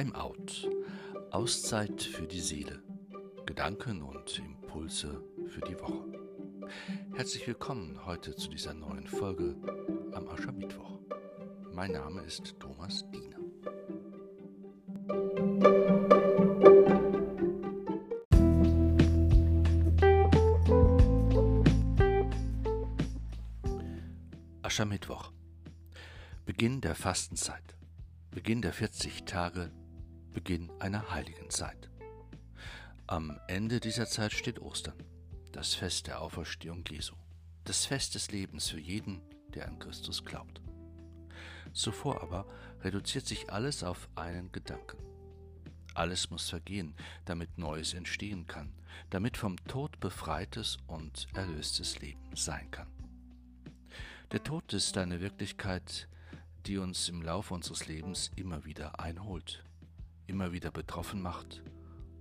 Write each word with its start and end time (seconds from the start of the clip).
Timeout. 0.00 0.66
Auszeit 1.30 2.00
für 2.00 2.26
die 2.26 2.40
Seele. 2.40 2.82
Gedanken 3.44 4.00
und 4.00 4.38
Impulse 4.38 5.22
für 5.46 5.60
die 5.60 5.78
Woche. 5.78 6.06
Herzlich 7.14 7.46
willkommen 7.46 8.06
heute 8.06 8.34
zu 8.34 8.48
dieser 8.48 8.72
neuen 8.72 9.06
Folge 9.06 9.56
am 10.12 10.26
Aschermittwoch. 10.28 11.00
Mein 11.74 11.92
Name 11.92 12.22
ist 12.22 12.58
Thomas 12.58 13.04
Diener. 13.10 13.36
Aschermittwoch. 24.62 25.30
Beginn 26.46 26.80
der 26.80 26.94
Fastenzeit. 26.94 27.76
Beginn 28.30 28.62
der 28.62 28.72
40 28.72 29.26
Tage, 29.26 29.70
Beginn 30.32 30.70
einer 30.78 31.10
heiligen 31.10 31.50
Zeit. 31.50 31.90
Am 33.06 33.38
Ende 33.48 33.80
dieser 33.80 34.06
Zeit 34.06 34.32
steht 34.32 34.60
Ostern, 34.60 35.02
das 35.52 35.74
Fest 35.74 36.06
der 36.06 36.20
Auferstehung 36.20 36.84
Jesu, 36.88 37.14
das 37.64 37.84
Fest 37.84 38.14
des 38.14 38.30
Lebens 38.30 38.68
für 38.68 38.78
jeden, 38.78 39.20
der 39.54 39.66
an 39.66 39.78
Christus 39.78 40.24
glaubt. 40.24 40.60
Zuvor 41.72 42.22
aber 42.22 42.46
reduziert 42.82 43.26
sich 43.26 43.52
alles 43.52 43.82
auf 43.82 44.08
einen 44.14 44.52
Gedanken. 44.52 44.98
Alles 45.94 46.30
muss 46.30 46.48
vergehen, 46.48 46.94
damit 47.24 47.58
Neues 47.58 47.94
entstehen 47.94 48.46
kann, 48.46 48.72
damit 49.10 49.36
vom 49.36 49.56
Tod 49.64 49.98
befreites 49.98 50.78
und 50.86 51.26
erlöstes 51.34 51.98
Leben 51.98 52.36
sein 52.36 52.70
kann. 52.70 52.88
Der 54.30 54.44
Tod 54.44 54.72
ist 54.72 54.96
eine 54.96 55.20
Wirklichkeit, 55.20 56.08
die 56.66 56.78
uns 56.78 57.08
im 57.08 57.22
Laufe 57.22 57.52
unseres 57.52 57.88
Lebens 57.88 58.30
immer 58.36 58.64
wieder 58.64 59.00
einholt, 59.00 59.64
immer 60.30 60.52
wieder 60.52 60.70
betroffen 60.70 61.20
macht 61.20 61.62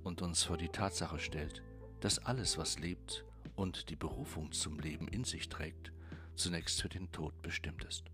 und 0.04 0.22
uns 0.22 0.44
vor 0.44 0.58
die 0.58 0.70
Tatsache 0.70 1.20
stellt, 1.20 1.64
dass 2.02 2.20
alles, 2.20 2.58
was 2.58 2.80
lebt 2.80 3.24
und 3.56 3.90
die 3.90 3.96
Berufung 3.96 4.52
zum 4.52 4.80
Leben 4.80 5.08
in 5.08 5.24
sich 5.24 5.48
trägt, 5.48 5.94
zunächst 6.36 6.82
für 6.82 6.90
den 6.90 7.12
Tod 7.12 7.42
bestimmt 7.42 7.84
ist. 7.86 8.06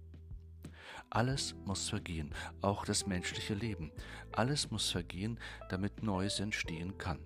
Alles 1.09 1.55
muss 1.65 1.89
vergehen, 1.89 2.33
auch 2.61 2.85
das 2.85 3.07
menschliche 3.07 3.53
Leben. 3.53 3.91
Alles 4.31 4.69
muss 4.69 4.91
vergehen, 4.91 5.39
damit 5.69 6.03
Neues 6.03 6.39
entstehen 6.39 6.97
kann. 6.97 7.19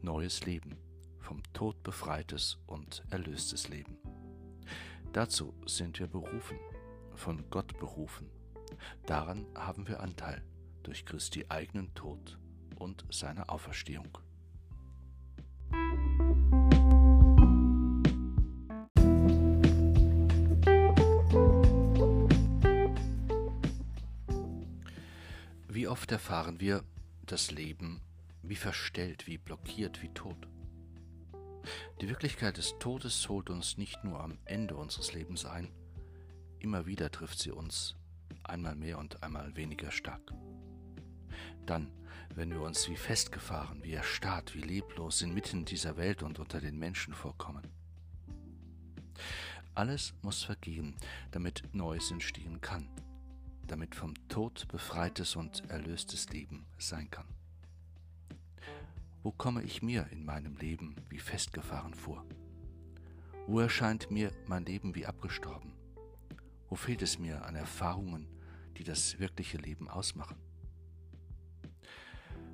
Neues 0.00 0.44
Leben, 0.44 0.76
vom 1.20 1.42
Tod 1.52 1.82
befreites 1.82 2.58
und 2.66 3.04
erlöstes 3.10 3.68
Leben. 3.68 3.96
Dazu 5.12 5.54
sind 5.66 6.00
wir 6.00 6.08
berufen 6.08 6.58
von 7.14 7.48
Gott 7.50 7.78
berufen. 7.78 8.30
Daran 9.06 9.46
haben 9.54 9.86
wir 9.86 10.00
Anteil 10.00 10.42
durch 10.82 11.04
Christi 11.04 11.46
eigenen 11.48 11.92
Tod 11.94 12.38
und 12.76 13.04
seine 13.10 13.48
Auferstehung. 13.48 14.18
Wie 25.68 25.88
oft 25.88 26.12
erfahren 26.12 26.60
wir 26.60 26.84
das 27.26 27.50
Leben 27.50 28.00
wie 28.42 28.56
verstellt, 28.56 29.26
wie 29.26 29.38
blockiert, 29.38 30.02
wie 30.02 30.08
tot. 30.08 30.48
Die 32.00 32.08
Wirklichkeit 32.08 32.56
des 32.56 32.76
Todes 32.80 33.28
holt 33.28 33.50
uns 33.50 33.78
nicht 33.78 34.02
nur 34.04 34.20
am 34.20 34.36
Ende 34.44 34.76
unseres 34.76 35.14
Lebens 35.14 35.44
ein, 35.44 35.70
Immer 36.62 36.86
wieder 36.86 37.10
trifft 37.10 37.40
sie 37.40 37.50
uns, 37.50 37.96
einmal 38.44 38.76
mehr 38.76 38.96
und 39.00 39.20
einmal 39.24 39.56
weniger 39.56 39.90
stark. 39.90 40.32
Dann, 41.66 41.90
wenn 42.34 42.50
wir 42.50 42.60
uns 42.60 42.88
wie 42.88 42.96
festgefahren, 42.96 43.82
wie 43.82 43.92
erstarrt, 43.92 44.54
wie 44.54 44.60
leblos 44.60 45.22
inmitten 45.22 45.64
dieser 45.64 45.96
Welt 45.96 46.22
und 46.22 46.38
unter 46.38 46.60
den 46.60 46.78
Menschen 46.78 47.14
vorkommen. 47.14 47.68
Alles 49.74 50.14
muss 50.22 50.42
vergehen, 50.42 50.96
damit 51.30 51.62
Neues 51.72 52.10
entstehen 52.10 52.60
kann, 52.60 52.88
damit 53.66 53.94
vom 53.94 54.14
Tod 54.28 54.68
befreites 54.68 55.36
und 55.36 55.68
erlöstes 55.70 56.28
Leben 56.30 56.66
sein 56.78 57.10
kann. 57.10 57.26
Wo 59.22 59.30
komme 59.30 59.62
ich 59.62 59.82
mir 59.82 60.08
in 60.10 60.24
meinem 60.24 60.56
Leben 60.56 60.96
wie 61.08 61.18
festgefahren 61.18 61.94
vor? 61.94 62.24
Wo 63.46 63.60
erscheint 63.60 64.10
mir 64.10 64.32
mein 64.46 64.64
Leben 64.64 64.94
wie 64.94 65.06
abgestorben? 65.06 65.72
Wo 66.68 66.74
fehlt 66.74 67.02
es 67.02 67.18
mir 67.18 67.44
an 67.44 67.54
Erfahrungen, 67.54 68.26
die 68.76 68.84
das 68.84 69.18
wirkliche 69.18 69.58
Leben 69.58 69.88
ausmachen? 69.88 70.36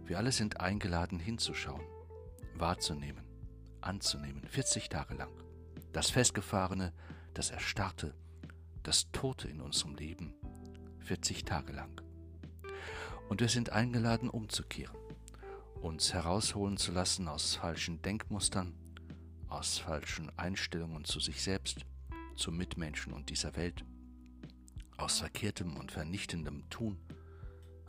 Wir 0.09 0.17
alle 0.17 0.33
sind 0.33 0.59
eingeladen 0.59 1.19
hinzuschauen, 1.19 1.83
wahrzunehmen, 2.55 3.27
anzunehmen, 3.83 4.43
40 4.49 4.89
Tage 4.89 5.13
lang. 5.13 5.31
Das 5.93 6.09
Festgefahrene, 6.09 6.95
das 7.35 7.51
Erstarrte, 7.51 8.15
das 8.83 9.13
Tote 9.13 9.49
in 9.49 9.61
unserem 9.61 9.97
Leben, 9.97 10.33
40 11.01 11.45
Tage 11.45 11.75
lang. 11.75 12.01
Und 13.29 13.43
wir 13.43 13.51
sind 13.51 13.69
eingeladen, 13.69 14.31
umzukehren, 14.31 14.97
uns 15.83 16.15
herausholen 16.15 16.79
zu 16.79 16.91
lassen 16.91 17.29
aus 17.29 17.57
falschen 17.57 18.01
Denkmustern, 18.01 18.73
aus 19.49 19.77
falschen 19.77 20.33
Einstellungen 20.39 21.05
zu 21.05 21.21
sich 21.21 21.43
selbst, 21.43 21.85
zu 22.35 22.51
Mitmenschen 22.51 23.13
und 23.13 23.29
dieser 23.29 23.57
Welt 23.57 23.85
aus 24.97 25.19
verkehrtem 25.19 25.77
und 25.77 25.93
vernichtendem 25.93 26.69
Tun, 26.71 26.99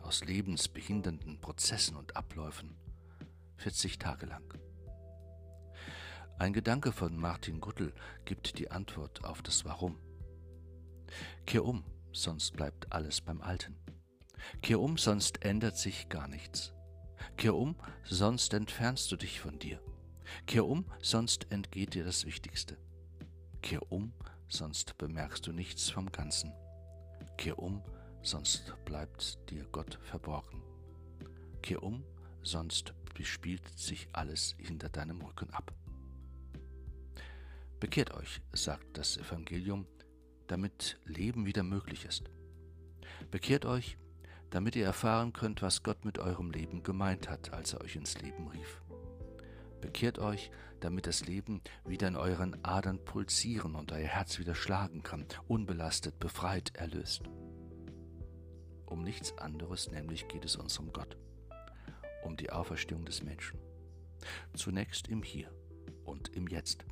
aus 0.03 0.23
lebensbehindernden 0.23 1.39
Prozessen 1.39 1.95
und 1.95 2.15
Abläufen, 2.15 2.75
40 3.57 3.99
Tage 3.99 4.25
lang. 4.25 4.53
Ein 6.37 6.53
Gedanke 6.53 6.91
von 6.91 7.17
Martin 7.17 7.59
Guttel 7.59 7.93
gibt 8.23 8.59
die 8.59 8.71
Antwort 8.71 9.25
auf 9.25 9.41
das 9.41 9.65
Warum. 9.65 9.97
Kehr 11.45 11.65
um, 11.65 11.83
sonst 12.13 12.53
bleibt 12.53 12.93
alles 12.93 13.19
beim 13.21 13.41
Alten. 13.41 13.75
Kehr 14.61 14.79
um, 14.79 14.97
sonst 14.97 15.43
ändert 15.43 15.77
sich 15.77 16.07
gar 16.07 16.27
nichts. 16.27 16.73
Kehr 17.35 17.55
um, 17.55 17.75
sonst 18.03 18.53
entfernst 18.53 19.11
du 19.11 19.17
dich 19.17 19.41
von 19.41 19.59
dir. 19.59 19.81
Kehr 20.45 20.65
um, 20.65 20.85
sonst 21.01 21.51
entgeht 21.51 21.93
dir 21.93 22.05
das 22.05 22.25
Wichtigste. 22.25 22.77
Kehr 23.61 23.91
um, 23.91 24.13
sonst 24.47 24.97
bemerkst 24.97 25.45
du 25.45 25.51
nichts 25.51 25.89
vom 25.89 26.11
Ganzen. 26.11 26.53
Kehr 27.37 27.59
um, 27.59 27.83
sonst 28.21 28.73
bleibt 28.85 29.39
dir 29.49 29.65
Gott 29.71 29.99
verborgen. 30.03 30.61
Kehr 31.61 31.83
um, 31.83 32.03
sonst 32.41 32.93
bespielt 33.13 33.67
sich 33.77 34.07
alles 34.13 34.55
hinter 34.57 34.89
deinem 34.89 35.21
Rücken 35.21 35.49
ab. 35.51 35.73
Bekehrt 37.79 38.13
euch, 38.13 38.41
sagt 38.53 38.97
das 38.97 39.17
Evangelium, 39.17 39.85
damit 40.47 40.99
Leben 41.05 41.45
wieder 41.45 41.63
möglich 41.63 42.05
ist. 42.05 42.29
Bekehrt 43.31 43.65
euch, 43.65 43.97
damit 44.49 44.75
ihr 44.75 44.85
erfahren 44.85 45.33
könnt, 45.33 45.61
was 45.61 45.83
Gott 45.83 46.05
mit 46.05 46.19
eurem 46.19 46.51
Leben 46.51 46.83
gemeint 46.83 47.29
hat, 47.29 47.53
als 47.53 47.73
er 47.73 47.81
euch 47.81 47.95
ins 47.95 48.19
Leben 48.21 48.47
rief. 48.47 48.81
Bekehrt 49.81 50.19
euch, 50.19 50.51
damit 50.81 51.07
das 51.07 51.25
Leben 51.25 51.61
wieder 51.85 52.07
in 52.07 52.15
euren 52.15 52.63
Adern 52.65 53.03
pulsieren 53.03 53.75
und 53.75 53.91
euer 53.91 54.07
Herz 54.07 54.39
wieder 54.39 54.55
schlagen 54.55 55.03
kann, 55.03 55.25
unbelastet, 55.47 56.19
befreit, 56.19 56.75
erlöst. 56.75 57.23
Um 58.89 59.03
nichts 59.03 59.37
anderes 59.37 59.91
nämlich 59.91 60.27
geht 60.27 60.43
es 60.45 60.55
uns 60.55 60.79
um 60.79 60.91
Gott, 60.91 61.15
um 62.23 62.35
die 62.35 62.51
Auferstehung 62.51 63.05
des 63.05 63.21
Menschen. 63.21 63.59
Zunächst 64.55 65.07
im 65.07 65.21
Hier 65.21 65.53
und 66.05 66.29
im 66.29 66.47
Jetzt. 66.47 66.85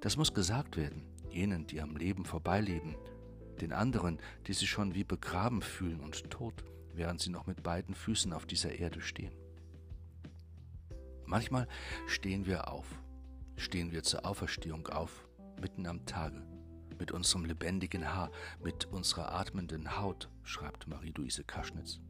Das 0.00 0.16
muss 0.16 0.32
gesagt 0.32 0.76
werden, 0.76 1.02
jenen, 1.28 1.66
die 1.66 1.80
am 1.80 1.96
Leben 1.96 2.24
vorbeileben, 2.24 2.96
den 3.60 3.72
anderen, 3.72 4.20
die 4.46 4.52
sich 4.52 4.70
schon 4.70 4.94
wie 4.94 5.04
begraben 5.04 5.62
fühlen 5.62 6.00
und 6.00 6.30
tot, 6.30 6.64
während 6.94 7.20
sie 7.20 7.30
noch 7.30 7.46
mit 7.46 7.62
beiden 7.62 7.94
Füßen 7.94 8.32
auf 8.32 8.46
dieser 8.46 8.72
Erde 8.72 9.00
stehen. 9.00 9.32
Manchmal 11.24 11.66
stehen 12.06 12.46
wir 12.46 12.70
auf, 12.70 12.86
stehen 13.56 13.90
wir 13.90 14.04
zur 14.04 14.24
Auferstehung 14.24 14.86
auf, 14.86 15.26
mitten 15.60 15.86
am 15.86 16.06
Tage, 16.06 16.46
mit 16.98 17.12
unserem 17.12 17.44
lebendigen 17.44 18.14
Haar, 18.14 18.30
mit 18.62 18.86
unserer 18.86 19.32
atmenden 19.32 19.98
Haut, 19.98 20.28
schreibt 20.42 20.86
Marie-Louise 20.86 21.44
Kaschnitz. 21.44 22.00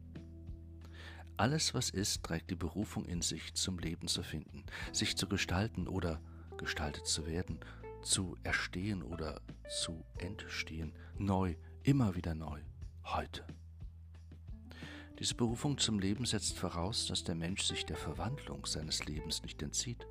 Alles, 1.37 1.73
was 1.73 1.91
ist, 1.91 2.23
trägt 2.23 2.49
die 2.49 2.55
Berufung 2.55 3.05
in 3.05 3.21
sich, 3.21 3.53
zum 3.53 3.77
Leben 3.77 4.07
zu 4.07 4.23
finden, 4.23 4.65
sich 4.91 5.15
zu 5.15 5.27
gestalten 5.27 5.87
oder 5.87 6.19
gestaltet 6.57 7.05
zu 7.05 7.27
werden, 7.27 7.59
zu 8.01 8.35
erstehen 8.43 9.03
oder 9.03 9.41
zu 9.69 10.03
entstehen, 10.17 10.93
neu, 11.17 11.55
immer 11.83 12.15
wieder 12.15 12.33
neu, 12.33 12.61
heute. 13.03 13.45
Diese 15.19 15.35
Berufung 15.35 15.77
zum 15.77 15.99
Leben 15.99 16.25
setzt 16.25 16.57
voraus, 16.57 17.07
dass 17.07 17.23
der 17.23 17.35
Mensch 17.35 17.63
sich 17.63 17.85
der 17.85 17.97
Verwandlung 17.97 18.65
seines 18.65 19.05
Lebens 19.05 19.41
nicht 19.41 19.61
entzieht, 19.61 20.05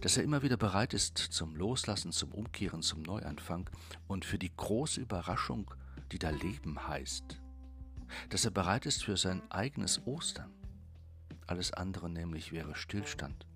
dass 0.00 0.16
er 0.16 0.24
immer 0.24 0.42
wieder 0.42 0.56
bereit 0.56 0.94
ist 0.94 1.18
zum 1.18 1.56
Loslassen, 1.56 2.12
zum 2.12 2.32
Umkehren, 2.32 2.82
zum 2.82 3.02
Neuanfang 3.02 3.68
und 4.08 4.24
für 4.24 4.38
die 4.38 4.54
große 4.54 5.00
Überraschung, 5.00 5.70
die 6.10 6.18
da 6.18 6.30
Leben 6.30 6.88
heißt, 6.88 7.40
dass 8.28 8.44
er 8.44 8.50
bereit 8.50 8.86
ist 8.86 9.04
für 9.04 9.16
sein 9.16 9.42
eigenes 9.50 10.06
Ostern, 10.06 10.50
Alles 11.46 11.72
andere 11.72 12.08
nämlich 12.08 12.52
wäre 12.52 12.74
Stillstand. 12.74 13.46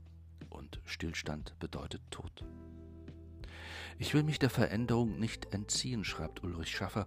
Und 0.50 0.80
Stillstand 0.84 1.58
bedeutet 1.58 2.02
Tod. 2.10 2.44
Ich 3.98 4.12
will 4.12 4.22
mich 4.22 4.38
der 4.38 4.50
Veränderung 4.50 5.18
nicht 5.18 5.54
entziehen, 5.54 6.04
schreibt 6.04 6.42
Ulrich 6.42 6.76
Schaffer. 6.76 7.06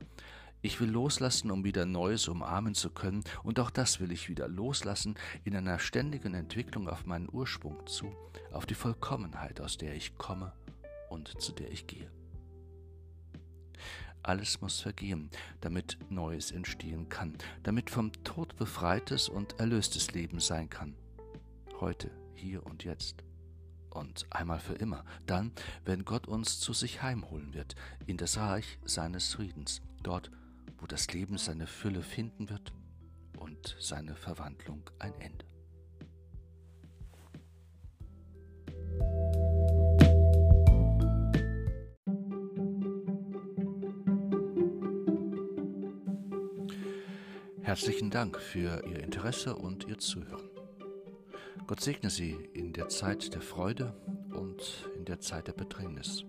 Ich 0.61 0.81
will 0.81 0.89
loslassen, 0.89 1.51
um 1.51 1.63
wieder 1.63 1.85
Neues 1.85 2.27
umarmen 2.27 2.75
zu 2.75 2.89
können, 2.89 3.23
und 3.43 3.59
auch 3.59 3.69
das 3.69 4.01
will 4.01 4.11
ich 4.11 4.27
wieder 4.27 4.49
loslassen 4.49 5.15
in 5.45 5.55
einer 5.55 5.79
ständigen 5.79 6.33
Entwicklung 6.33 6.89
auf 6.89 7.05
meinen 7.05 7.29
Ursprung 7.31 7.87
zu, 7.87 8.13
auf 8.51 8.65
die 8.65 8.75
Vollkommenheit, 8.75 9.61
aus 9.61 9.77
der 9.77 9.95
ich 9.95 10.17
komme 10.17 10.51
und 11.09 11.41
zu 11.41 11.53
der 11.53 11.71
ich 11.71 11.87
gehe. 11.87 12.11
Alles 14.21 14.59
muss 14.59 14.81
vergehen, 14.81 15.29
damit 15.61 15.97
Neues 16.09 16.51
entstehen 16.51 17.07
kann, 17.07 17.37
damit 17.63 17.89
vom 17.89 18.11
Tod 18.25 18.57
befreites 18.57 19.29
und 19.29 19.57
erlöstes 19.59 20.11
Leben 20.11 20.41
sein 20.41 20.69
kann. 20.69 20.93
Heute, 21.79 22.11
hier 22.35 22.65
und 22.65 22.83
jetzt. 22.83 23.23
Und 23.89 24.27
einmal 24.29 24.59
für 24.59 24.73
immer, 24.73 25.05
dann, 25.25 25.53
wenn 25.85 26.03
Gott 26.03 26.27
uns 26.27 26.59
zu 26.59 26.73
sich 26.73 27.01
heimholen 27.01 27.53
wird, 27.53 27.75
in 28.07 28.17
das 28.17 28.37
Reich 28.37 28.77
seines 28.83 29.33
Friedens, 29.33 29.81
dort, 30.03 30.29
wo 30.79 30.87
das 30.87 31.11
Leben 31.13 31.37
seine 31.37 31.67
Fülle 31.67 32.01
finden 32.01 32.49
wird 32.49 32.73
und 33.37 33.75
seine 33.79 34.15
Verwandlung 34.15 34.89
ein 34.99 35.13
Ende. 35.19 35.45
Herzlichen 47.61 48.09
Dank 48.09 48.39
für 48.39 48.83
Ihr 48.87 49.03
Interesse 49.03 49.55
und 49.55 49.87
Ihr 49.87 49.99
Zuhören. 49.99 50.49
Gott 51.67 51.81
segne 51.81 52.09
Sie 52.09 52.31
in 52.53 52.73
der 52.73 52.89
Zeit 52.89 53.35
der 53.35 53.41
Freude 53.41 53.93
und 54.33 54.89
in 54.95 55.05
der 55.05 55.19
Zeit 55.19 55.45
der 55.45 55.53
Bedrängnis. 55.53 56.25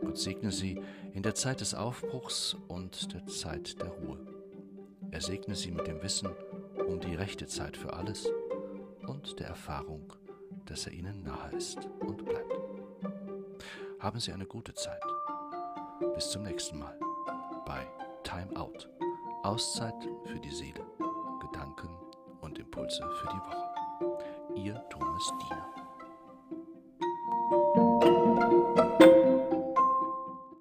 Gott 0.00 0.18
segne 0.18 0.50
Sie 0.50 0.80
in 1.12 1.22
der 1.22 1.34
Zeit 1.34 1.60
des 1.60 1.74
Aufbruchs 1.74 2.56
und 2.68 3.12
der 3.12 3.26
Zeit 3.26 3.80
der 3.80 3.88
Ruhe. 3.88 4.18
Er 5.10 5.20
segne 5.20 5.54
Sie 5.54 5.70
mit 5.70 5.86
dem 5.86 6.02
Wissen 6.02 6.30
um 6.86 7.00
die 7.00 7.14
rechte 7.14 7.46
Zeit 7.46 7.76
für 7.76 7.92
alles 7.92 8.28
und 9.06 9.38
der 9.40 9.48
Erfahrung, 9.48 10.12
dass 10.66 10.86
er 10.86 10.92
Ihnen 10.92 11.22
nahe 11.22 11.52
ist 11.56 11.88
und 12.00 12.24
bleibt. 12.24 12.58
Haben 14.00 14.20
Sie 14.20 14.32
eine 14.32 14.46
gute 14.46 14.74
Zeit. 14.74 15.02
Bis 16.14 16.30
zum 16.30 16.42
nächsten 16.42 16.78
Mal 16.78 16.98
bei 17.64 17.86
Time 18.22 18.54
Out. 18.56 18.88
Auszeit 19.42 19.94
für 20.24 20.40
die 20.40 20.50
Seele, 20.50 20.84
Gedanken 21.40 21.88
und 22.40 22.58
Impulse 22.58 23.08
für 23.20 23.28
die 23.28 23.38
Woche. 23.38 23.74
Ihr 24.54 24.82
Thomas 24.88 25.32
Diener. 25.40 25.83